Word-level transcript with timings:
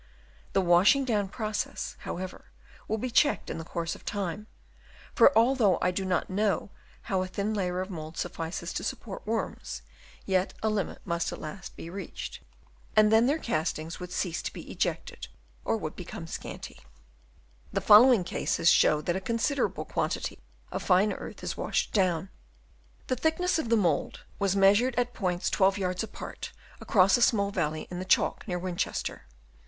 The 0.53 0.61
washing 0.61 1.05
down 1.05 1.29
process, 1.29 1.95
how 1.99 2.17
ever, 2.17 2.45
will 2.87 2.97
be 2.97 3.11
checked 3.11 3.51
in 3.51 3.59
the 3.59 3.63
course 3.63 3.93
of 3.93 4.03
time; 4.03 4.47
for 5.13 5.31
although 5.37 5.77
I 5.79 5.91
do 5.91 6.03
not 6.05 6.27
know 6.27 6.71
how 7.03 7.23
thin 7.25 7.51
a 7.51 7.53
layer 7.53 7.81
of 7.81 7.91
mould 7.91 8.17
suffices 8.17 8.73
to 8.73 8.83
support 8.83 9.21
worms, 9.27 9.83
yet 10.25 10.55
a 10.63 10.69
limit 10.71 11.03
must 11.05 11.31
at 11.31 11.39
last 11.39 11.75
be 11.75 11.87
reached; 11.87 12.39
and 12.95 13.11
then 13.11 13.27
their 13.27 13.37
cast 13.37 13.75
304 13.75 13.75
DENUDATION 13.75 13.75
OF 13.75 13.75
THE 13.75 13.75
LAND. 13.75 13.75
Chap. 13.75 13.75
VI. 13.75 13.81
ings 13.83 13.99
would 13.99 14.11
cease 14.11 14.41
to 14.41 14.53
be 14.53 14.71
ejected 14.71 15.27
or 15.63 15.77
would 15.77 15.95
become 15.95 16.25
scanty. 16.25 16.79
The 17.71 17.79
following 17.79 18.23
cases 18.23 18.71
show 18.71 19.01
that 19.01 19.15
a 19.15 19.21
consider 19.21 19.67
able 19.69 19.85
quantity 19.85 20.39
of 20.71 20.81
fine 20.81 21.13
earth 21.13 21.43
is 21.43 21.55
washed 21.55 21.93
down. 21.93 22.29
The 23.05 23.15
thickness 23.15 23.59
of 23.59 23.69
the 23.69 23.77
mould 23.77 24.21
was 24.39 24.55
measured 24.55 24.95
at 24.95 25.13
points 25.13 25.51
12 25.51 25.77
yards 25.77 26.01
apart 26.01 26.53
across 26.79 27.17
a 27.17 27.21
small 27.21 27.51
valley 27.51 27.87
in 27.91 27.99
the 27.99 28.03
Chalk 28.05 28.47
near 28.47 28.57
Winchester. 28.57 29.27